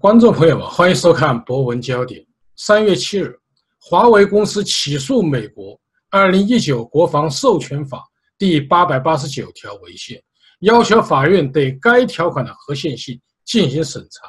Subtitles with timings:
[0.00, 2.18] 观众朋友们，欢迎收看《博文焦点》。
[2.56, 3.38] 三月七日，
[3.78, 5.74] 华为公司起诉美国
[6.08, 7.98] 《二零一九国防授权法》
[8.38, 10.18] 第八百八十九条违宪，
[10.60, 14.26] 要求法院对该条款的合宪性进行审查。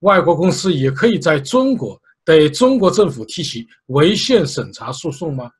[0.00, 5.50] 外国公司也可以在中国对中国政府提起违宪审查诉讼吗？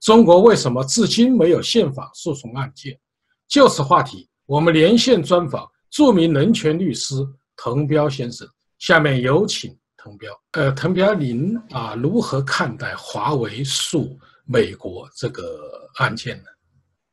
[0.00, 2.98] 中国为什么至今没有宪法诉讼案件？
[3.46, 7.14] 就此话题，我们连线专访著名人权律师
[7.54, 8.44] 滕彪先生。
[8.80, 10.32] 下面有请滕彪。
[10.52, 16.44] 呃，滕彪，您啊，如何看待华为诉美国这个案件呢？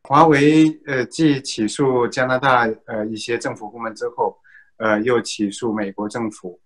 [0.04, 4.38] 华为呃，继起诉加拿大呃一些政府部门之后，
[4.78, 6.58] 呃，又起诉美国政府，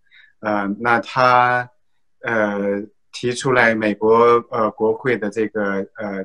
[0.41, 1.67] 呃，那他
[2.21, 2.79] 呃
[3.11, 4.15] 提出来美国
[4.51, 6.23] 呃国会的这个呃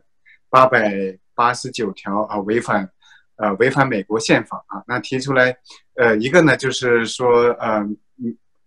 [0.50, 0.92] 八百
[1.34, 2.86] 八十九条啊违反
[3.36, 5.56] 呃违反美国宪法啊，那提出来
[5.94, 7.82] 呃一个呢就是说呃。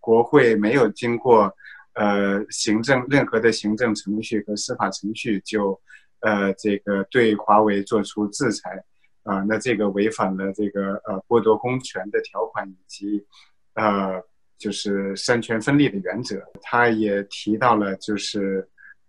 [0.00, 1.54] 国会没有经过，
[1.92, 5.78] 呃，行政任何的行政程序和司法程序，就，
[6.20, 8.82] 呃，这个对华为做出制裁，
[9.24, 13.26] 啊，那这个违反了这个呃剥夺公权的条款以及，
[13.74, 14.22] 呃，
[14.56, 16.42] 就是三权分立的原则。
[16.62, 18.66] 他也提到了就是，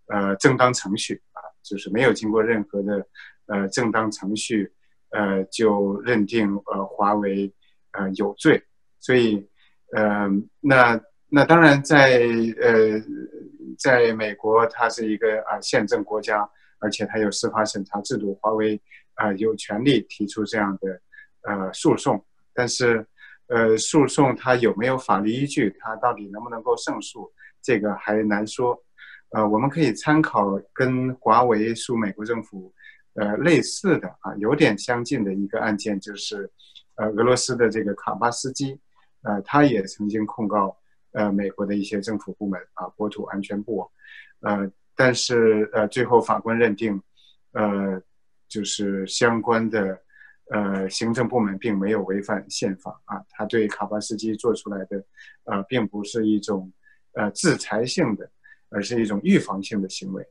[0.08, 3.08] 呃，正当程序啊，就是没有经过任何的，
[3.46, 4.72] 呃，正当程序，
[5.12, 7.54] 呃，就认定呃华为，
[7.92, 8.62] 呃有罪，
[9.00, 9.48] 所以。
[9.94, 12.22] 呃，那那当然，在
[12.62, 13.02] 呃，
[13.78, 18.82] 在美国，它是一个啊宪政国家，而且它有司法审查制度，华为
[19.16, 21.02] 啊有权利提出这样的
[21.44, 22.24] 呃诉讼。
[22.54, 23.06] 但是，
[23.48, 28.82] 呃，诉讼它有没有法律依据，它到底能不能够胜诉，这个还难说。
[29.32, 32.74] 呃，我们可以参考跟华为诉美国政府
[33.16, 36.50] 呃类似的啊，有点相近的一个案件，就是
[36.96, 38.80] 呃俄罗斯的这个卡巴斯基。
[39.24, 40.76] 呃，他也曾经控告
[41.12, 43.88] 呃美国的一些政府部门啊，国土安全部，
[44.40, 47.00] 呃，但是呃最后法官认定，
[47.52, 48.02] 呃，
[48.48, 50.02] 就是相关的
[50.50, 55.06] 呃行政部门并没有违反宪法啊，他对卡巴斯基做出来的
[55.44, 56.72] 呃并不是一种
[57.14, 58.28] 呃制裁性的，
[58.70, 60.28] 而是一种预防性的行为，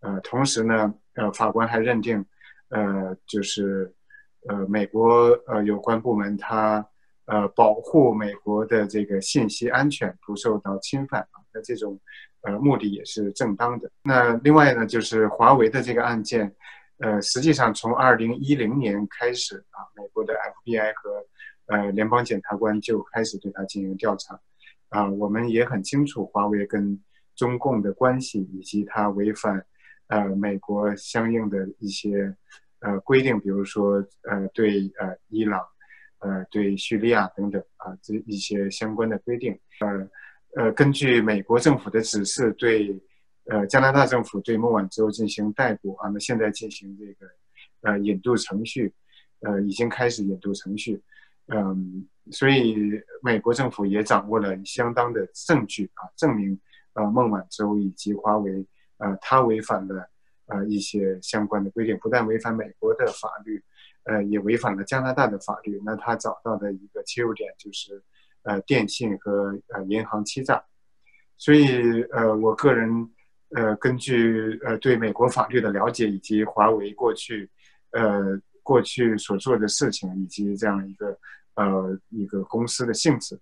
[0.00, 2.22] 呃，同时呢，呃，法官还认定，
[2.68, 3.90] 呃，就是
[4.46, 6.86] 呃美国呃有关部门他。
[7.26, 12.00] 呃，保护美国的这个信息安全不受到侵犯啊，那这种
[12.42, 13.90] 呃目的也是正当的。
[14.04, 16.54] 那另外呢，就是华为的这个案件，
[16.98, 21.26] 呃，实际上从二零一零年开始啊，美国的 FBI 和
[21.66, 24.38] 呃联邦检察官就开始对他进行调查
[24.90, 25.10] 啊。
[25.10, 27.02] 我们也很清楚华为跟
[27.34, 29.66] 中共的关系，以及它违反
[30.06, 32.36] 呃美国相应的一些
[32.78, 33.94] 呃规定，比如说
[34.30, 35.60] 呃对呃伊朗。
[36.20, 42.98] 呃，对叙利亚等等啊，这一些相关的规定，呃呃，根据美国政府的指示，对
[43.44, 47.26] 呃加拿大政府对孟晚舟进行逮捕啊，那现在进行这个
[47.82, 48.92] 呃引渡程序，
[49.40, 51.02] 呃，已经开始引渡程序，
[51.48, 52.76] 嗯，所以
[53.22, 56.58] 美国政府也掌握了相当的证据啊，证明
[56.94, 58.66] 呃孟晚舟以及华为
[58.96, 60.08] 呃他违反了
[60.46, 63.62] 呃一些相关的规定，不但违反美国的法律。
[64.06, 65.80] 呃，也违反了加拿大的法律。
[65.84, 68.02] 那他找到的一个切入点就是，
[68.42, 70.64] 呃，电信和呃银行欺诈。
[71.36, 72.88] 所以，呃，我个人，
[73.50, 77.50] 呃，根据呃对美国法律的了解，以及华为过去，
[77.90, 81.18] 呃，过去所做的事情，以及这样一个
[81.54, 83.38] 呃一个公司的性质，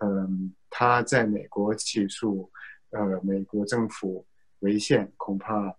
[0.00, 2.50] 嗯，他在美国起诉，
[2.90, 4.26] 呃，美国政府
[4.60, 5.72] 违宪，恐怕，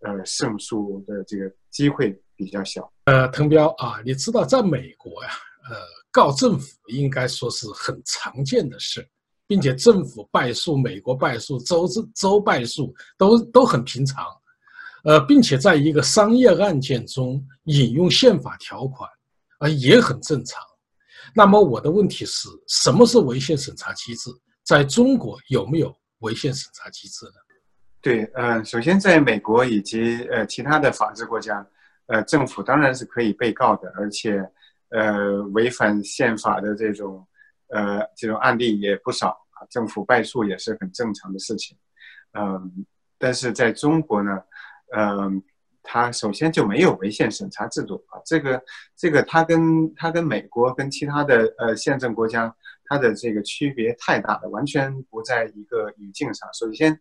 [0.00, 2.90] 呃，胜诉的这个机会比较小。
[3.04, 5.30] 呃，滕彪啊，你知道，在美国呀，
[5.68, 5.76] 呃，
[6.10, 9.06] 告政府应该说是很常见的事，
[9.46, 14.24] 并且政府败诉、美国败诉、州州败诉都都很平常，
[15.04, 19.08] 呃，并且在一个商业案件中引用宪法条款，
[19.58, 20.62] 啊，也很正常。
[21.34, 24.30] 那么我的问题是，什么是违宪审查机制？
[24.64, 27.32] 在中国有没有违宪审查机制呢？
[28.00, 31.66] 对，呃，首先在美国以及呃其他的法治国家。
[32.10, 34.44] 呃，政府当然是可以被告的，而且，
[34.88, 37.24] 呃，违反宪法的这种，
[37.68, 39.62] 呃，这种案例也不少啊。
[39.70, 41.76] 政府败诉也是很正常的事情，
[42.32, 42.84] 嗯，
[43.16, 44.42] 但是在中国呢，
[44.96, 45.40] 嗯，
[45.84, 48.20] 它首先就没有违宪审查制度啊。
[48.26, 48.60] 这个，
[48.96, 52.52] 这个它跟它跟美国跟其他的呃宪政国家，
[52.86, 56.48] 它的这个区别太大了，完全不在一个语境上。
[56.52, 57.00] 首先，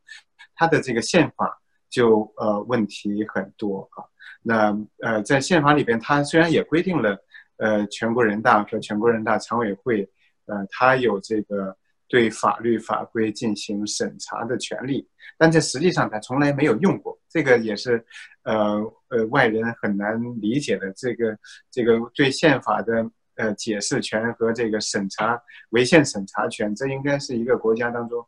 [0.54, 1.60] 它的这个宪法
[1.90, 4.04] 就呃问题很多啊。
[4.42, 7.18] 那呃，在宪法里边，它虽然也规定了，
[7.58, 10.10] 呃，全国人大和全国人大常委会，
[10.46, 11.76] 呃，它有这个
[12.08, 15.08] 对法律法规进行审查的权利，
[15.38, 18.04] 但这实际上它从来没有用过，这个也是，
[18.44, 20.92] 呃呃外人很难理解的。
[20.94, 21.38] 这个
[21.70, 25.40] 这个对宪法的呃解释权和这个审查
[25.72, 28.26] 违宪审查权，这应该是一个国家当中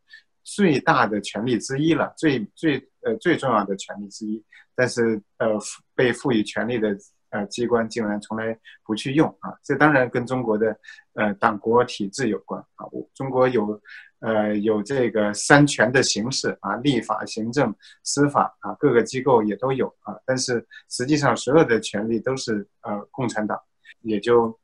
[0.56, 4.44] 最大的权利之一了，最最呃最重要的权利之一。
[4.76, 5.48] 但是呃
[5.96, 6.98] 被赋予权利的。
[7.34, 9.56] 呃，机关竟然从来不去用啊！
[9.64, 10.78] 这当然跟中国的
[11.14, 12.86] 呃党国体制有关啊。
[13.14, 13.82] 中国有
[14.20, 17.74] 呃有这个三权的形式啊，立法、行政、
[18.04, 20.14] 司法啊，各个机构也都有啊。
[20.26, 23.58] 但是实际上，所有的权利都是呃共产党，
[24.02, 24.60] 也就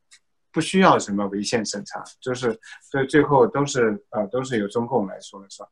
[0.52, 2.60] 不需要什么违宪审查，就是
[2.92, 5.66] 所以最后都是呃都是由中共来说了算。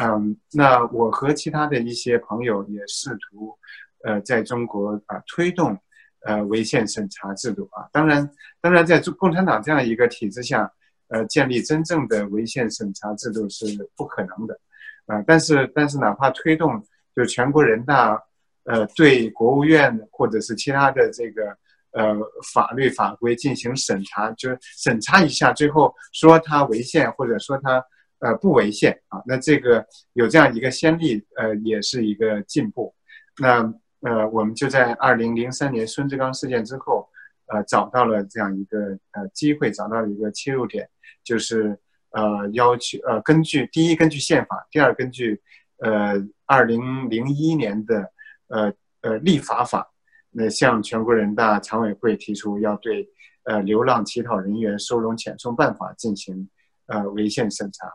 [0.00, 3.56] 嗯，那我和其他的一些朋友也试图
[4.04, 5.78] 呃在中国啊推动。
[6.22, 8.28] 呃，违宪审查制度啊，当然，
[8.60, 10.70] 当然，在共产党这样一个体制下，
[11.06, 13.64] 呃，建立真正的违宪审查制度是
[13.96, 14.58] 不可能的，
[15.06, 16.84] 啊，但是，但是，哪怕推动，
[17.14, 18.20] 就全国人大，
[18.64, 21.56] 呃，对国务院或者是其他的这个
[21.92, 22.16] 呃
[22.52, 27.82] 法律法规进行审查，就审查一下，最后说它违宪或者说它
[28.20, 32.94] 呃不违宪啊，那这个有这样一个先例，呃，也是一个进步，
[33.40, 33.74] 那。
[34.00, 37.08] 呃，我们就在二零零三年孙志刚事件之后，
[37.46, 40.88] 呃，找到了这样一个呃机会，找到了一个切入点，
[41.24, 41.76] 就是
[42.10, 45.42] 呃要求呃根据第一根据宪法，第二根据
[45.78, 46.14] 呃
[46.46, 48.12] 二零零一年的
[48.46, 49.90] 呃呃立法法，
[50.30, 53.10] 那向全国人大常委会提出要对
[53.46, 56.48] 呃流浪乞讨人员收容遣送办法进行
[56.86, 57.92] 呃违宪审查，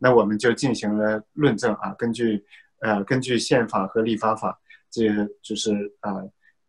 [0.00, 2.44] 那我们就进行了论证啊，根据
[2.80, 4.58] 呃根据宪法和立法法。
[4.90, 5.02] 这
[5.40, 5.70] 就是
[6.00, 6.16] 啊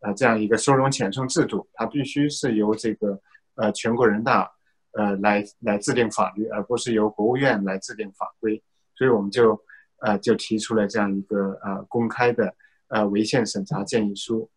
[0.02, 3.20] 呃这样一个收容遣送制度，它必须是由这个
[3.56, 4.52] 呃全国人大
[4.92, 8.62] 呃来来制定法律，而不是由国务院来制定法规。
[8.96, 9.60] 所以我们就
[10.02, 12.54] 呃就提出了这样一个呃公开的
[12.90, 14.48] 呃违宪审查建议书。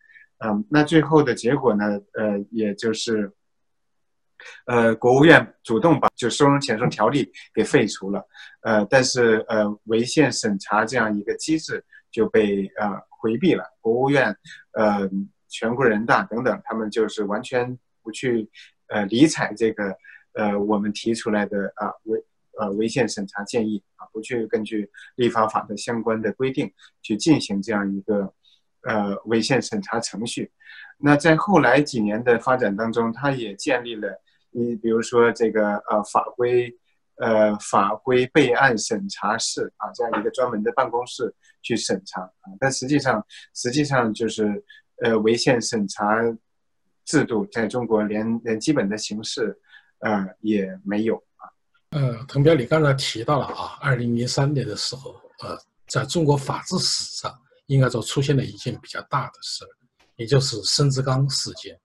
[0.44, 3.32] 嗯，那最后的结果呢，呃，也就是
[4.66, 8.26] 呃国务院主动把就收容遣送条例给废除了。
[8.62, 13.00] 呃，但是呃违宪审查这样一个机制就被呃。
[13.24, 14.36] 回避了国务院、
[14.72, 15.08] 呃
[15.48, 18.46] 全国人大等等，他们就是完全不去
[18.88, 19.96] 呃理睬这个
[20.34, 22.22] 呃我们提出来的啊违
[22.60, 26.70] 呃违宪审查建议啊，不去根据立法法的相关的规定
[27.00, 28.30] 去进行这样一个
[28.82, 30.52] 呃违宪审查程序。
[30.98, 34.20] 那在后来几年的发展当中，它也建立了
[34.54, 36.72] 你比如说这个呃法规。
[37.18, 43.24] 呃，法规备案审查室啊，这样一个专门的办公室去审查啊，但实际上，
[43.54, 44.64] 实际上就是
[45.00, 46.04] 呃，违宪审查
[47.04, 49.56] 制度在中国连连基本的形式
[50.00, 51.46] 呃也没有啊。
[51.90, 55.12] 呃，滕彪，你刚才提到了啊，二零零三年的时候，
[55.44, 55.56] 呃，
[55.86, 57.32] 在中国法治史上
[57.66, 59.68] 应该说出现了一件比较大的事儿
[60.16, 61.78] 也就是孙志刚事件。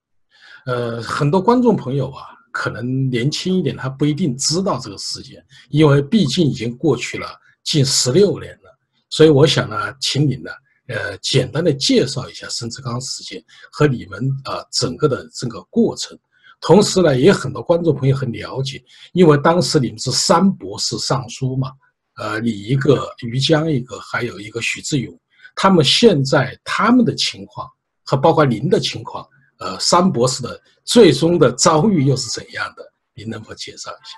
[0.66, 2.39] 呃，很多观众朋友啊。
[2.51, 7.28] 可能年轻一点，他不一定知道这个事件，因为毕竟已经过去了
[7.63, 8.80] 近十六年了。
[9.09, 10.52] 所以我想呢，请你呢，
[10.88, 16.18] 呃，简单的介绍一下孙志刚事件和你们呃整个的这个过程。
[16.62, 18.83] 同时呢，也有很多观众朋友很了解，
[19.14, 21.71] 因为当时你们是三博士上书嘛，
[22.18, 25.18] 呃，你一个，于江一个，还有一个许志勇，
[25.56, 27.68] 他们现在他们的情况
[28.04, 29.26] 和包括您的情况。
[29.59, 32.94] 呃，三博士的最终的遭遇又是怎样的？
[33.13, 34.18] 您能否介绍一下？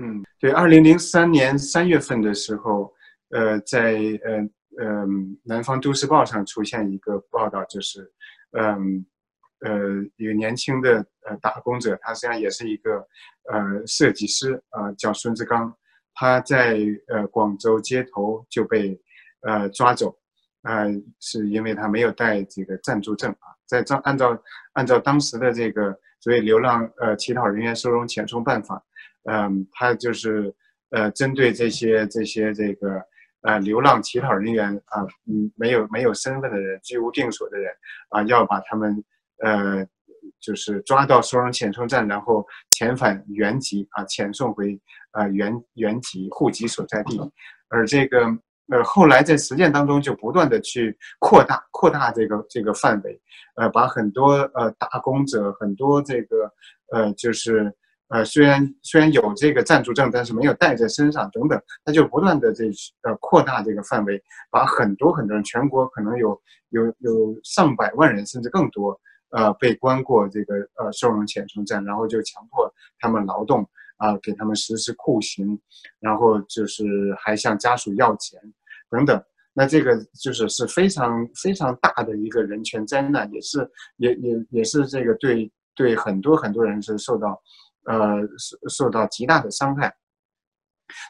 [0.00, 2.92] 嗯，对，二零零三年三月份的时候，
[3.30, 5.06] 呃，在呃呃
[5.44, 8.12] 《南方都市报》上出现一个报道，就是，
[8.52, 9.06] 嗯
[9.60, 9.72] 呃，
[10.16, 12.98] 一个年轻的呃打工者，他实际上也是一个
[13.52, 15.72] 呃设计师啊，叫孙志刚，
[16.14, 19.00] 他在呃广州街头就被
[19.42, 20.16] 呃抓走，
[20.62, 20.84] 啊，
[21.20, 23.54] 是因为他没有带这个暂住证啊。
[23.68, 24.36] 在照按照
[24.72, 28.82] 按照当时的这个所谓流浪呃乞讨人员收容遣送办法，
[29.30, 30.52] 嗯，他就是
[30.90, 33.00] 呃针对这些这些这个
[33.42, 37.70] 呃流浪乞讨人员啊，嗯，没有没有身份的人，居无定所的人
[38.08, 39.04] 啊，要把他们
[39.44, 39.86] 呃
[40.40, 47.20] 就是抓到收容遣送站，然后遣返原籍啊，遣送回啊原原籍户籍所在地，
[47.68, 48.26] 而这个。
[48.70, 53.20] 呃，后来在实践当中就不断的去扩大扩大这个这个范围，
[53.56, 56.52] 呃，把很多呃打工者很多这个
[56.92, 57.72] 呃就是
[58.08, 62.64] 呃虽然虽然有这个暂住证，但是没有带在身上等等，他就不断的这
[63.02, 68.98] 呃扩大这个范围，把很多很多人全国可能有有有上百万人甚至更多
[69.30, 73.66] 呃被关过这个呃收容遣送站，然后就强迫他们劳动，
[73.98, 75.60] 啊，给他们实施酷刑，
[76.00, 76.84] 然后就是
[77.20, 78.40] 还向家属要钱
[78.90, 79.22] 等等。
[79.52, 87.42] 那这个就是是非常非常大的一个人权灾难，也是也也也是这个对对很多很多人是受到
[87.86, 89.92] 呃受受到极大的伤害。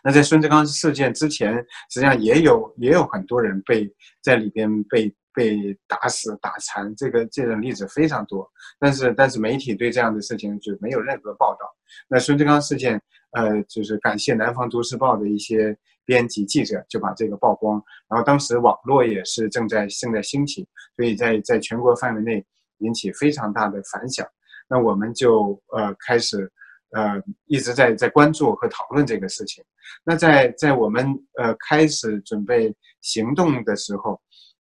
[0.02, 1.54] 那在孙志刚事件之前，
[1.90, 3.88] 实际上也有也有很多人被
[4.22, 8.44] 在里边被被打死打残，这个这种例子非常多。
[8.80, 11.60] 但是但是媒体对这样的事情就没有任何报道。
[12.08, 13.00] 那孙志刚事件，
[13.36, 20.66] 呃，就是感谢南方都市报的一些编辑记者就把这个曝光，然后当时网络也是正在正在兴起，
[20.96, 22.44] 所以在在全国范围内
[22.78, 24.26] 引起非常大的反响。
[24.68, 26.50] 那我们就呃开始。
[26.92, 29.62] 呃，一直在在关注和讨论这个事情。
[30.02, 34.18] 那在在我们呃开始准备行动的时候，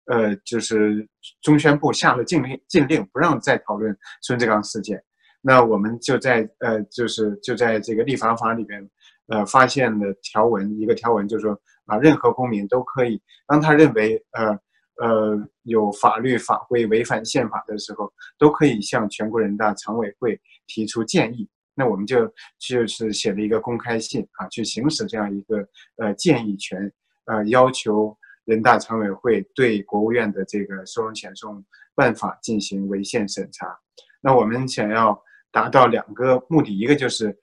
[0.08, 1.06] 呃，就是
[1.42, 5.02] 中宣部下了禁令，禁令不让再讨论孙志刚事件。
[5.40, 8.90] 那我们就在呃，就是就在这个立法法里边，
[9.28, 14.58] 呃，发现了条文，一个条文就是说啊，任何公民都可以，当他认为呃
[15.00, 21.48] 呃有法律法规违反宪法的时候，都可以向全国人大常委会提出建议。
[21.74, 22.26] 那我们就
[22.58, 25.58] 就是写了一个公开信啊，去行使这样一个
[25.98, 26.92] 呃建议权，
[27.26, 28.16] 呃，要求
[28.48, 31.62] 人大常委会对国务院的这个收容遣送
[31.94, 33.78] 办法进行违宪审查。
[34.20, 37.38] 那我们想要达到两个目的，一个就是，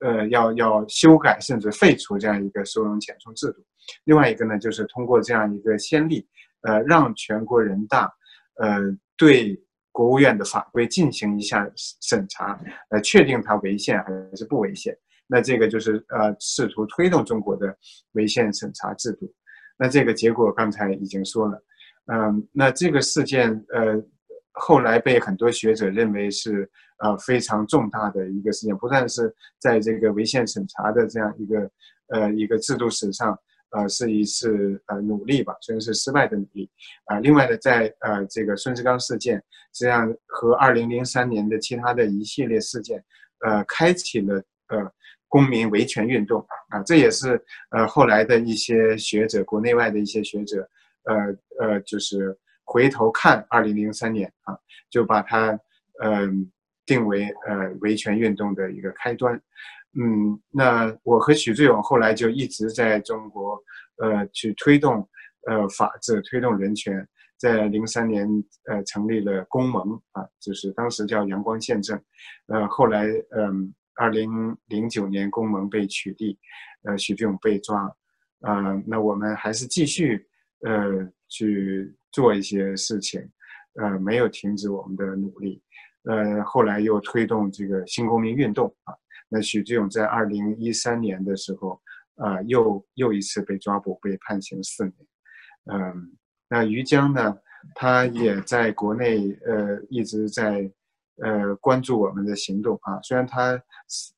[0.00, 3.60] 呃，要要修改甚至废除这样一个收容遣送制度；
[4.04, 6.26] 另外一个呢，就是通过这样一个先例，
[6.62, 8.10] 呃，让全国人大，
[8.60, 8.78] 呃，
[9.16, 9.60] 对。
[9.94, 11.70] 国务院的法规进行一下
[12.02, 14.92] 审查，来确定它违宪还是不违宪。
[15.28, 17.78] 那这个就是呃，试图推动中国的
[18.14, 19.32] 违宪审查制度。
[19.76, 21.62] 那这个结果刚才已经说了，
[22.12, 24.02] 嗯，那这个事件呃，
[24.52, 31.70] 后来被很多学者认为是呃非常重大的一个事件，不但是在这个违宪审查的这样一个
[32.08, 33.38] 呃一个制度史上。
[33.76, 36.70] 呃，是一次呃努力吧，虽然是失败的努力。
[37.06, 39.36] 啊，另外呢，在呃这个孙志刚事件，
[39.72, 43.04] 实际上和二零零三年的其他的一系列事件，
[43.44, 44.78] 呃，开启了呃
[45.34, 50.68] 公民维权运动啊，这也是呃后来的一些学者，国内外的一些学者，
[51.02, 51.14] 呃
[51.58, 54.56] 呃，就是回头看二零零三年啊，
[54.88, 55.58] 就把它
[56.04, 56.48] 嗯
[56.86, 59.34] 定为呃维权运动的一个开端。
[59.98, 63.60] 嗯，那我和许志勇后来就一直在中国，
[63.96, 65.08] 呃，去推动，
[65.48, 67.04] 呃，法治，推动人权。
[67.36, 68.26] 在零三年，
[68.68, 72.00] 呃，成立了公盟啊，就是当时叫阳光宪政，
[72.46, 73.04] 呃，后来，
[73.36, 76.36] 嗯，二零零九年公盟被取缔，
[76.82, 77.84] 呃，许志勇被抓，
[78.40, 80.26] 呃，那我们还是继续，
[80.60, 83.20] 呃，去做一些事情，
[83.74, 85.62] 呃，没有停止我们的努力，
[86.04, 88.94] 呃，后来又推动这个新公民运动啊。
[89.28, 91.80] 那许志勇在二零一三年的时候，
[92.16, 94.94] 啊，又又一次被抓捕，被判刑四年。
[95.72, 96.12] 嗯，
[96.48, 97.36] 那于江呢，
[97.74, 100.70] 他也在国内，呃，一直在，
[101.22, 103.00] 呃，关注我们的行动啊。
[103.02, 103.60] 虽然他，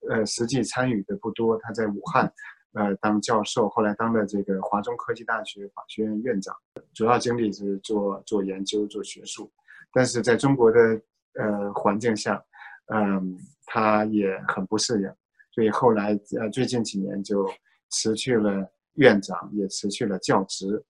[0.09, 2.33] 呃，实际参与的不多，他在武汉，
[2.73, 6.55] 呃，当教授，后来当了这个华中科技大学法学院院长，
[6.95, 9.50] 主要精力是做做研究、做学术。
[9.93, 10.79] 但是在中国的，
[11.35, 12.43] 呃，环境下，
[12.87, 13.38] 嗯。
[13.69, 15.12] 他也很不适应，
[15.50, 17.45] 所以后来呃最近几年就
[17.91, 20.81] 辞去了院长，也辞去了教职，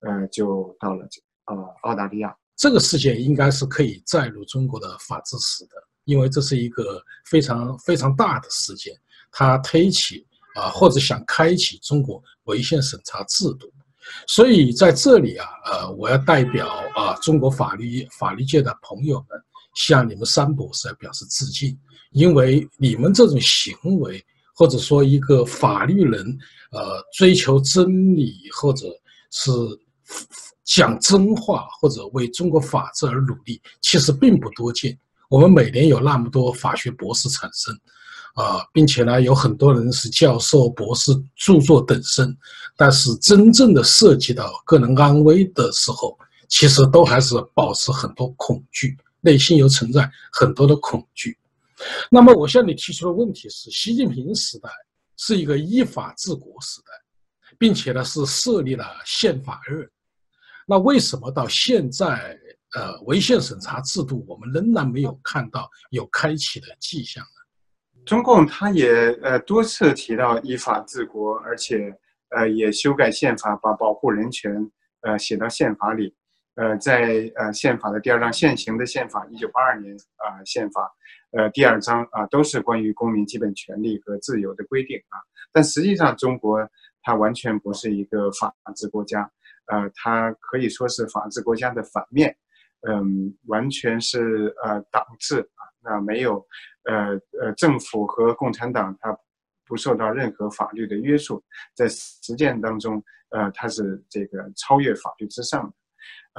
[0.00, 2.36] 呃，就到了这呃澳大利亚。
[2.56, 5.72] 这个事件应该是可以载入中国的法治史的，
[6.04, 8.94] 因为这是一个非常非常大的事件，
[9.32, 13.72] 它推起啊或者想开启中国违宪审查制度。
[14.26, 19.40] 所以在这里啊，呃，我要代表啊中国法律法律界的朋友们，
[19.76, 21.76] 向你们三博士表示致敬。
[22.10, 26.24] 因为你们这种行为，或者说一个法律人，
[26.70, 28.86] 呃，追求真理，或者
[29.32, 29.50] 是
[30.64, 34.98] 讲真话，或者为中国法治而努力，其实并不多见。
[35.28, 37.74] 我们每年有那么多法学博士产生，
[38.34, 42.36] 啊，并且呢，有很多人是教授、博士、著作等身，
[42.76, 46.16] 但是真正的涉及到个人安危的时候，
[46.48, 51.36] 其实都还是保持很多恐惧，内心又存在很多的恐惧。
[52.10, 54.70] 那么，我向你提出的问题是：习近平时代
[55.16, 56.92] 是一个依法治国时代，
[57.58, 59.90] 并且呢是设立了宪法二。
[60.66, 62.38] 那为什么到现在，
[62.74, 68.04] 呃，违宪审查制度我们仍然没有看到有开启的迹象呢？
[68.04, 68.90] 中共他也
[69.22, 71.94] 呃多次提到依法治国，而且
[72.30, 74.70] 呃也修改宪法，把保护人权
[75.02, 76.14] 呃写到宪法里。
[76.56, 80.90] 呃，在呃宪法的第二章现行的宪法，一九八二年啊宪法。
[81.36, 85.18] 呃第二章啊，都是关于公民基本权利和自由的规定啊。
[85.50, 86.60] 但实际上，中国
[87.02, 89.28] 它完全不是一个法治国家，
[89.66, 92.36] 呃，它可以说是法治国家的反面，
[92.88, 96.46] 嗯，完全是呃党治啊，那没有
[96.84, 99.16] 呃呃政府和共产党它
[99.66, 101.42] 不受到任何法律的约束，
[101.74, 105.74] 在实践当中，呃，它是这个超越法律之上的，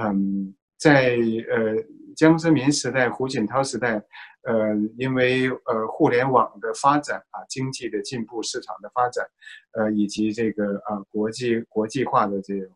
[0.03, 0.55] 嗯。
[0.77, 1.17] 在
[1.49, 1.75] 呃
[2.15, 4.01] 江泽民时代、胡锦涛时代，
[4.43, 9.25] 呃，因为呃互联网的发展啊，经济的进步、市场的发展，
[9.73, 12.71] 呃，以及这个啊国际国际化的这种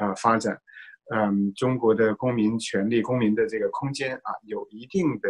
[0.00, 0.60] 呃发展，
[1.14, 5.28] 嗯，中国的公民权利、公民的这个空间啊，有一定的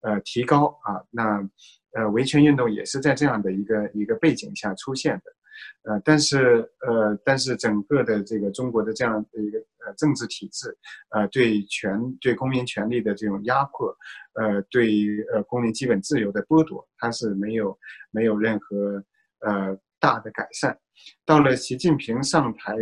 [0.00, 1.02] 呃提高啊。
[1.10, 1.48] 那
[1.92, 5.35] 呃维权运动也是在这样的一个一个背景下出现的。
[5.82, 10.76] 呃，但是呃，但是整个的这个中国的这样的一个呃政治体制，
[11.10, 13.88] 呃，对权对公民权利的这种压迫，
[14.34, 14.88] 呃，对
[15.32, 17.78] 呃公民基本自由的剥夺，它是没有
[18.10, 19.02] 没有任何
[19.40, 20.78] 呃大的改善。
[21.24, 22.74] 到了习近平上台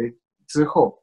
[0.46, 1.02] 之后，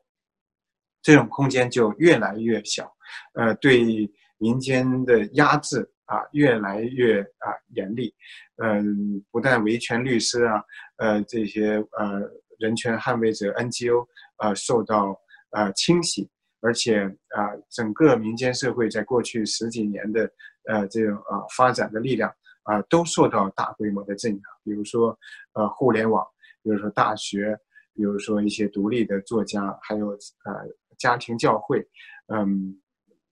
[1.02, 2.92] 这种空间就越来越小，
[3.34, 5.92] 呃，对民间的压制。
[6.12, 8.14] 啊，越来越啊严厉，
[8.62, 10.62] 嗯，不但维权律师啊，
[10.98, 12.20] 呃，这些呃
[12.60, 15.18] 人权捍卫者 NGO 啊受到
[15.52, 20.30] 呃清洗，而且啊整个民间社会在过去十几年的
[20.68, 22.30] 呃这种啊发展的力量
[22.64, 25.18] 啊都受到大规模的镇压，比如说
[25.54, 26.28] 呃互联网，
[26.62, 27.58] 比如说大学，
[27.96, 31.88] 比如说一些独立的作家，还有呃家庭教会，
[32.28, 32.78] 嗯，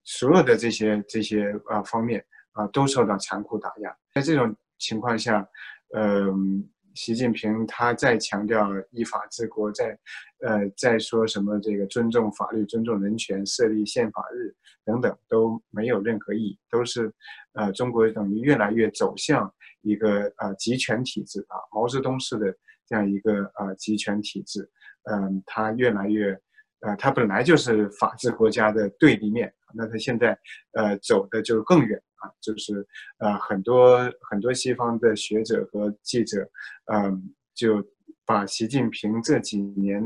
[0.06, 2.26] 所有的这些这些啊方面。
[2.54, 3.96] 啊，都受到残酷打压。
[4.14, 5.48] 在这种情况下，
[5.96, 9.98] 嗯，习近平他再强调依法治国，在
[10.46, 16.60] 呃再说什么这个尊重法律、尊重人权、设立宪法日等等，都没有任何意义。
[16.70, 17.14] 都是
[17.54, 22.54] 呃，中国等于越来越走向一个呃集权体制啊，毛泽东式的
[22.88, 24.70] 这样一个呃集权体制。
[25.04, 26.38] 嗯，他越来越
[26.82, 30.38] 呃，他本来就是法治国家的对立面，那他现在
[30.74, 32.02] 呃走的就更远。
[32.20, 32.86] 啊，就是
[33.20, 36.50] 呃，很多很多西方的学者和记者，
[36.92, 37.84] 嗯，就
[38.26, 40.02] 把习近平这几年，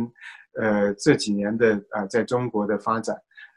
[0.59, 3.15] 呃，这几年的啊，在中国的发展，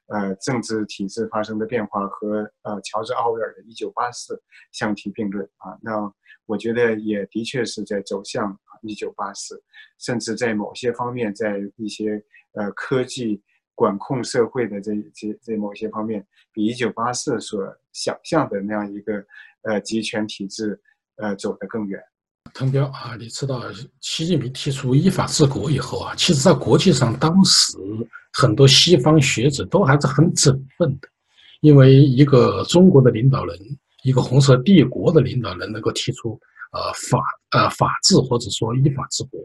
[0.08, 4.34] 呃，政治体制发生的变化和呃，乔治奥威尔的《一九八四》
[4.72, 5.76] 相提并论啊。
[5.82, 6.12] 那
[6.46, 9.54] 我觉得也的确是在走向《一九八四》，
[9.98, 12.22] 甚至在某些方面，在一些
[12.54, 13.42] 呃科技。
[13.78, 17.62] 管控社会的这这这某些方面，比一九八四所
[17.96, 19.14] 想象的那样一个
[19.62, 20.78] 呃集权体制
[21.16, 21.98] 呃走得更远。
[22.54, 23.62] 滕彪啊，你知道
[24.00, 27.76] 习近平提出依法治国以后啊，其实在国际上当时
[28.32, 31.08] 很多西方学者都还是很振奋的，
[31.60, 33.58] 因为一个中国的领导人，
[34.04, 36.38] 一个红色帝国的领导人能够提出
[36.72, 39.40] 呃法呃法治或者说依法治国，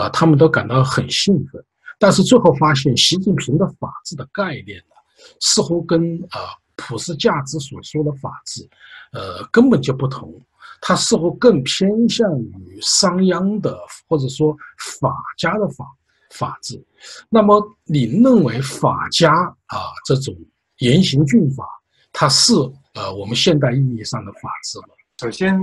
[0.00, 1.62] 啊，他们都感到很兴奋。
[1.98, 4.94] 但是最后发现，习近平的法治的概念呢，
[5.40, 8.66] 似乎跟啊普世价值所说的法治，
[9.12, 10.32] 呃根本就不同。
[10.80, 14.56] 它似乎更偏向于商鞅的或者说
[15.00, 15.84] 法家的法
[16.30, 16.82] 法治。
[17.28, 20.34] 那么，你认为法家啊这种
[20.78, 21.66] 严刑峻法，
[22.12, 22.54] 它是
[22.94, 24.94] 呃我们现代意义上的法治吗？
[25.20, 25.60] 首先，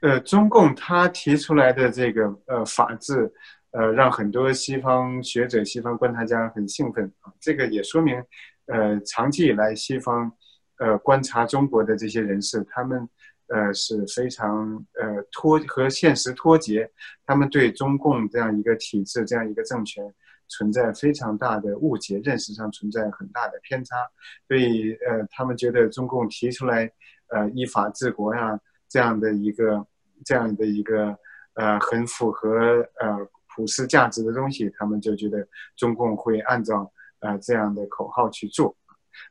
[0.00, 3.32] 呃，中共他提出来的这个呃法治。
[3.76, 7.32] 呃，让很多西方学者、西方观察家很兴奋啊！
[7.40, 8.14] 这个也说明，
[8.66, 10.30] 呃，长期以来西方，
[10.78, 13.08] 呃，观察中国的这些人士，他们，
[13.48, 16.90] 呃，是非常呃脱和现实脱节，
[17.24, 20.12] 他们对中共这样一个体制、这样一个政权
[20.48, 23.96] 存在非常大的误解，认识上存在很大的偏差，
[24.48, 26.90] 所以呃，他们觉得中共提出来，
[27.28, 28.58] 呃，依法治国呀，
[28.88, 29.86] 这样的一个
[30.24, 31.16] 这样的一个
[31.54, 32.48] 呃，很符合
[33.00, 33.28] 呃。
[33.56, 38.76] 普世价值的东西，他们就觉得中共会按照呃这样的口号去做，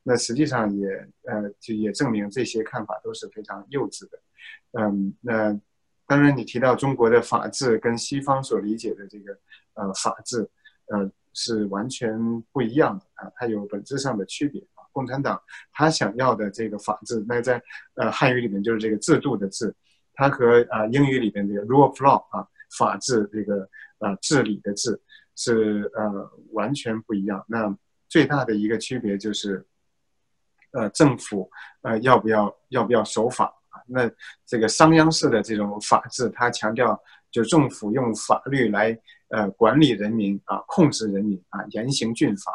[0.04, 0.88] 那实际上也
[1.24, 4.20] 呃就也证明这些看法都是非常幼稚的。
[4.80, 5.60] 嗯，那
[6.06, 9.38] 当然你提到中国的法治跟西方所理解的这个
[9.74, 10.50] 呃法治
[10.88, 14.62] 呃是完全不一样的啊，它有本质上的区别。
[14.92, 15.42] 共产党
[15.72, 17.62] 他想要的这个法治，那在
[17.96, 19.74] 呃汉语里面就是这个制度的治，
[20.14, 23.70] 它和啊英语里面这个 rule of law 啊法治这个。
[24.00, 25.00] 啊，治理的治
[25.34, 27.42] 是呃完全不一样。
[27.48, 27.74] 那
[28.10, 29.66] 最大的一个区别就是，
[30.74, 31.50] 呃，政府
[31.82, 33.82] 呃要不要要不要守法啊？
[33.88, 34.10] 那
[34.46, 38.96] 这个商鞅式的这种法治，它强调就政府用法律来
[39.30, 42.52] 呃管理人民啊，控制人民啊，严刑峻法。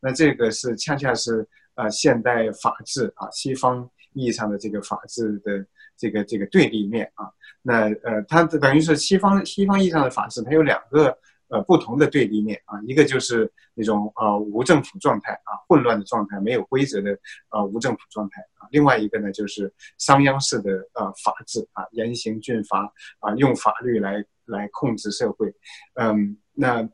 [0.00, 5.64] 那这个是恰恰是呃现代法治啊，西方意义上的这个法治的
[5.96, 7.30] 这个这个对立面啊。
[7.62, 11.16] 那呃，它等于是西方西方意义上的法治，它有两个
[11.48, 17.18] 呃不同的对立面啊，一个就是那种呃无政府状态啊，混乱的状态，没有规则的
[17.50, 25.52] 呃无政府状态啊，另外一个呢就是商鞅式的呃法治啊，严刑峻法啊，用法律来来控制社会，
[25.94, 26.88] 嗯，那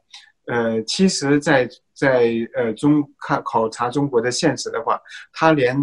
[0.46, 5.00] 呃，其实，在在呃中看考察中国的现实的话，
[5.32, 5.74] 它连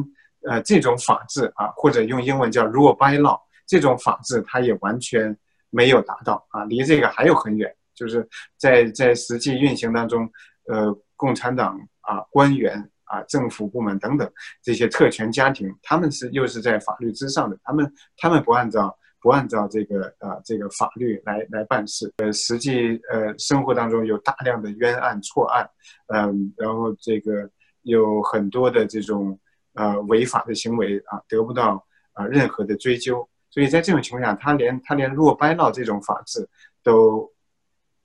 [0.47, 3.39] 呃这种法治啊，或者用英文叫 rule by law。
[3.65, 5.35] 这种法治，它也完全
[5.71, 7.73] 没有达到啊，离这个还有很远。
[7.93, 8.27] 就是
[8.57, 10.29] 在在实际运行当中，
[10.67, 25.69] 呃，共产党啊，官员啊，政府部门等等这些特权家庭，他们是又是在法律之上的，他们他们不按照不按照这个呃这个法律来来办事，呃，实际呃生活当中有大量的冤案错案，
[26.07, 27.49] 嗯，然后这个
[27.83, 29.37] 有很多的这种
[29.73, 33.27] 呃违法的行为啊，得不到啊任何的追究。
[33.49, 36.47] 所以在这种情况下，他连他连弱掰闹这种法治
[36.81, 37.29] 都，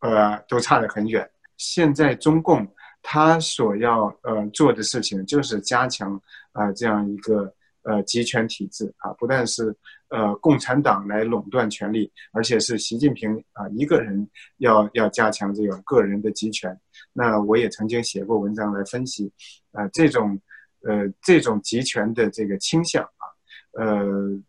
[0.00, 1.28] 呃，都差得很远。
[1.56, 2.66] 现在中共
[3.02, 6.20] 他所要呃做的事情，就是加强
[6.52, 9.74] 啊这样一个呃集权体制啊，不但是
[10.08, 14.28] 呃共产党来垄断权力，而且是习近平啊一个人
[14.58, 16.78] 要要加强这个个人的集权。
[17.12, 19.32] 那我也曾经写过文章来分析
[19.72, 20.40] 啊这种
[20.82, 23.24] 呃这种集权的这个倾向啊，
[23.72, 24.40] 呃。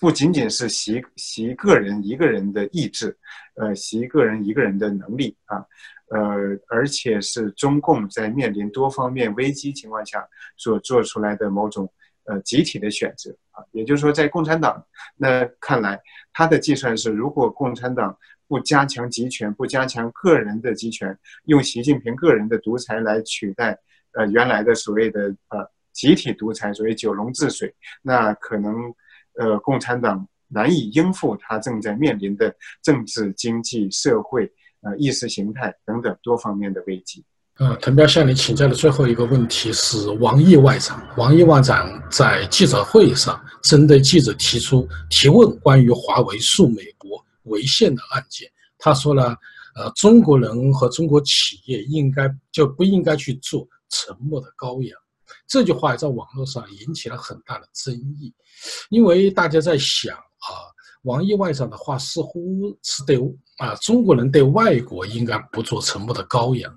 [0.00, 3.14] 不仅仅是习习个人一个人的意志，
[3.56, 5.62] 呃，习个人一个人的能力啊，
[6.08, 11.92] 呃，而且是中共在面临多方面危机情况下所做出来的某种
[12.24, 13.62] 呃集体的选择啊。
[13.72, 14.82] 也就是说，在共产党
[15.16, 16.00] 那看来，
[16.32, 18.16] 他的计算是，如果共产党
[18.48, 23.78] 不加强集权，不加强个人的集权，用习近平个人的独裁来取代
[24.14, 28.94] 呃原来的所谓的呃集体独裁，所谓九龙治水，那可能。
[29.38, 34.50] 呃，共产党难以应付他正在面临的政治、经济、社会、
[34.82, 37.24] 呃意识形态等等多方面的危机。
[37.58, 41.06] 呃，滕彪向你请教的最后一个问题是王毅外长。
[41.18, 49.36] 王毅外长在记者会上针对记者提出提问关于华为诉美国违宪的案件，他说了，
[49.76, 54.98] 呃，中国人和中国企业应该就不应该去做沉默的羔羊。
[55.50, 58.32] 这句话在网络上引起了很大的争议，
[58.88, 60.48] 因为大家在想啊，
[61.02, 63.18] 王毅外长的话似乎是对
[63.58, 66.72] 啊中国人对外国应该不做沉默的羔羊，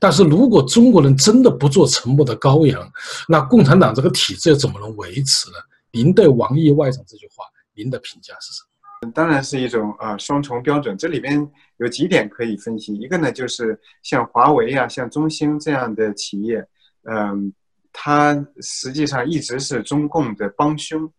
[0.00, 2.90] 但是如果中国人真的不做沉默的羔羊，
[3.28, 5.56] 那共产党这个体制怎么能维持呢？
[5.92, 7.44] 您对王毅外长这句话，
[7.76, 8.60] 您的评价是什
[9.04, 9.12] 么？
[9.14, 16.66] 当然是一种啊双重标准，这里边有几点可以分析，一个呢就是像华为啊、像中兴这样的企业，
[17.08, 17.54] 嗯。
[17.98, 21.10] 它实际上一直是中共的帮凶，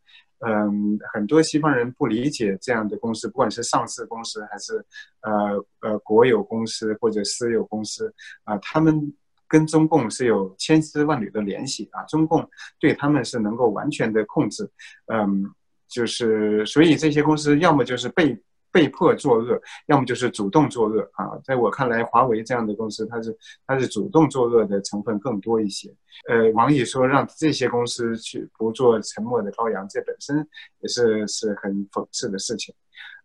[0.46, 4.86] 嗯，很多西方人不理解这样的公司，不管是上市公司还是
[5.22, 8.13] 呃呃国有公司或者私有公司
[8.44, 9.12] 啊，他们
[9.48, 12.48] 跟中共是有千丝万缕的联系啊，中共
[12.80, 14.70] 对他们是能够完全的控制，
[15.12, 15.44] 嗯，
[15.88, 18.40] 就是所以这些公司要么就是被。
[18.78, 21.26] 被迫作恶，要么就是主动作恶啊！
[21.44, 23.36] 在我看来，华为这样的公司，它是
[23.66, 25.92] 它是主动作恶的成分更多一些。
[26.30, 30.48] 呃，王毅说让这些公司去不做沉默的羔羊，这本身
[30.82, 32.72] 也是是很讽刺的事情。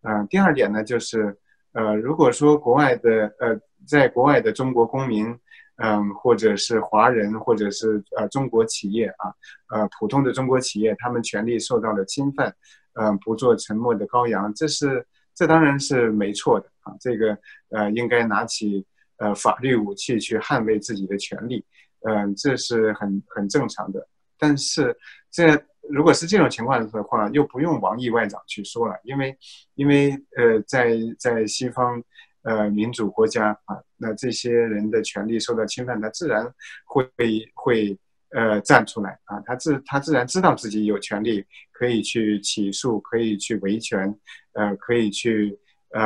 [0.09, 1.37] 嗯，第二点呢，就是
[1.75, 5.38] 呃，如果说国外的呃，在国外的中国公民，
[5.77, 9.25] 嗯，或者是华人，或者是呃中国企业啊，
[9.69, 12.57] 呃，普通的中国企业，他们权利受到了侵犯，
[12.95, 15.07] 嗯，不做沉默的羔羊，这是。
[15.35, 17.38] 这当然是没错的啊，这个
[17.71, 18.85] 呃应该拿起
[19.18, 21.64] 呃法律武器去捍卫自己的权利，
[22.09, 24.07] 嗯，这是很很正常的。
[24.38, 24.97] 但是
[25.31, 29.37] 这如果是这种情况的话，又不用王毅外长去说了，因为
[29.75, 32.03] 因为呃在在西方
[32.42, 36.47] 呃民主国家啊，那这些人的权利受到侵犯，他自然
[36.85, 37.11] 会
[37.55, 37.99] 会。
[38.35, 39.38] 呃，站出来啊！
[39.45, 44.18] 他自他自然知道自己有权利可以去起诉，可以去维权，
[44.55, 45.55] 呃，可以去
[45.90, 46.03] 呃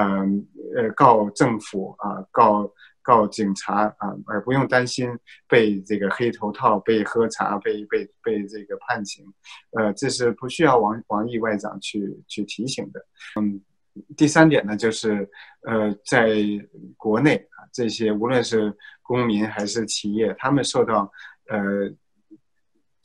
[0.75, 2.69] 呃告政府啊，告
[3.01, 5.09] 告警察啊，而不用担心
[5.47, 9.25] 被这个黑头套、被喝茶、被被被这个判刑。
[9.79, 13.01] 呃，这是不需要王王毅外长去去提醒的。
[13.41, 13.61] 嗯，
[14.17, 15.29] 第三点呢，就是
[15.62, 16.35] 呃，在
[16.97, 21.09] 国内啊，这些无论是公民还是企业，他们受到
[21.49, 21.89] 呃。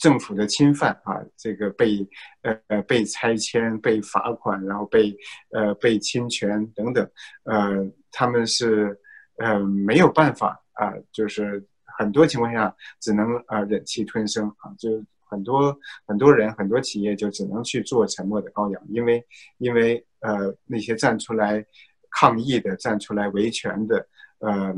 [0.01, 2.09] 政府的侵犯啊，这个被
[2.41, 5.15] 呃被拆迁、被罚款，然后被
[5.51, 7.07] 呃被侵权等等，
[7.43, 8.99] 呃，他们是
[9.37, 11.63] 呃没有办法啊，就是
[11.99, 14.89] 很多情况下只能啊忍气吞声啊，就
[15.29, 19.23] 很多很多人很多企业就只能去做沉默的羔羊，因为
[19.59, 21.63] 因为呃那些站出来
[22.09, 24.07] 抗议的、站出来维权的，
[24.39, 24.75] 呃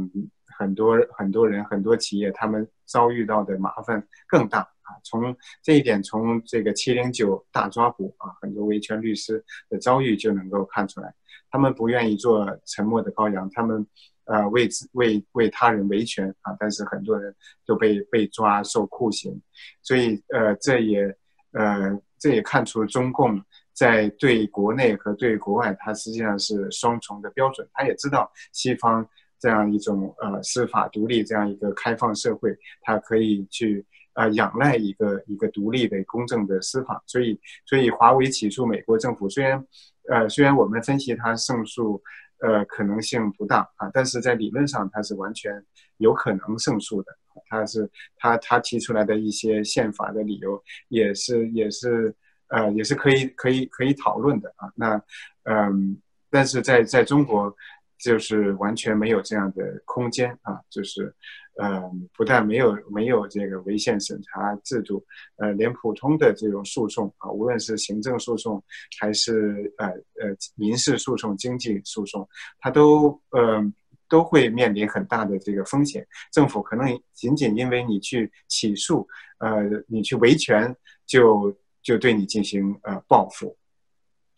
[0.57, 4.96] 很多很多人很多企业他们遭遇到的麻烦更大啊。
[5.04, 11.13] 从这一点，从这个七零九大抓捕啊，很多维权律师的遭遇就能够看出来，
[11.50, 13.86] 他们不愿意做沉默的羔羊，他们。
[14.26, 19.38] 呃，为为为他人维权啊，但是很多人都被被抓受酷刑，
[19.82, 21.04] 所以呃，这也
[21.52, 23.43] 呃这也看出中共
[23.74, 27.67] 在对国内和对国外，它实际上是双重的标准。
[27.74, 29.06] 他也知道西方
[29.38, 37.04] 这样一种呃司法独立这样一个开放社会，它可以去呃仰赖一个一个独立的公正的司法。
[37.08, 39.65] 所以所以华为起诉美国政府，虽然
[40.10, 42.02] 呃虽然我们分析它胜诉。
[42.39, 45.63] 呃，可能性不大啊，但是在理论上它是完全
[45.95, 47.10] 有可能胜诉的。
[47.47, 52.13] 他是他他提出来的一些宪法的理由，也是也是
[52.49, 54.69] 呃也是可以可以可以讨论的啊。
[54.76, 55.02] 那
[55.43, 55.97] 嗯，
[56.30, 57.56] 但是在在中国。
[58.03, 60.59] 就是完全没有这样的空间啊！
[60.69, 61.15] 就是，
[61.55, 61.81] 呃，
[62.17, 65.01] 不但没有没有这个违宪审查制度，
[65.37, 68.61] 呃，连普通的这种诉讼啊，无论是行政诉讼
[68.99, 72.27] 还是呃呃民事诉讼、经济诉讼，
[72.59, 73.63] 它都呃
[74.09, 76.05] 都会面临很大的这个风险。
[76.33, 83.55] 政府可能仅仅因为你去起诉，呃，你去维权，就就对你进行呃报复。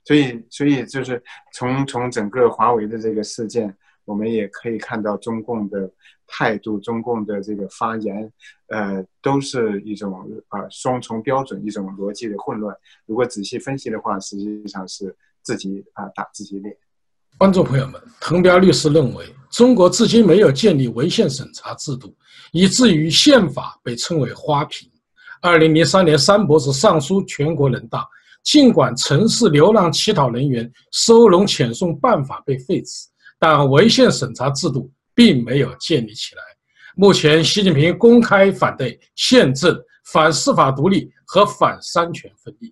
[0.06, 5.92] 所以，所以就是从从整个华为的这个事件，我们也可以看到中共的
[6.28, 8.32] 态度，中共的这个发言，
[8.68, 12.76] 呃，都是一种啊双重标准，一种逻辑的混乱。
[13.08, 16.76] 如果仔细分析的话，实际上是自己啊打自己脸。
[17.38, 22.16] 观众朋友们，滕彪律师认为，中国至今没有建立违宪审查制度，
[22.52, 24.88] 以至于宪法被称为花瓶。
[25.42, 28.08] 二零零三年，三博士上书全国人大。
[28.46, 33.08] 尽管城市流浪乞讨人员收容遣送办法被废止，
[33.40, 36.42] 但违宪审查制度并没有建立起来。
[36.96, 42.72] 目前，习近平公开反对宪政、反司法独立和反三权分立，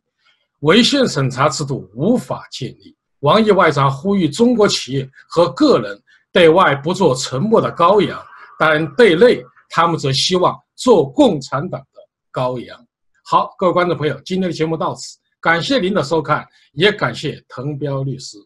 [0.60, 2.96] 违宪审查制度无法建立。
[3.22, 6.00] 王毅外长呼吁中国企业和个人
[6.32, 8.24] 对外不做沉默的羔羊，
[8.60, 12.00] 但对内他们则希望做共产党的
[12.32, 12.80] 羔羊。
[13.26, 15.18] 好，各位观众朋友，今天的节目到此。
[15.44, 18.38] 感谢您的收看，也感谢滕彪律师。